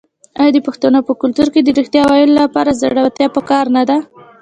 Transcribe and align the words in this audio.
آیا 0.41 0.51
د 0.53 0.57
پښتنو 0.67 0.99
په 1.07 1.13
کلتور 1.21 1.47
کې 1.53 1.61
د 1.63 1.69
ریښتیا 1.77 2.03
ویلو 2.07 2.35
لپاره 2.41 2.77
زړورتیا 2.81 3.27
پکار 3.37 3.65
نه 3.75 3.83
ده؟ 3.89 3.97